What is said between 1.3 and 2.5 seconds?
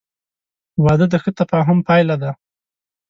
تفاهم پایله ده.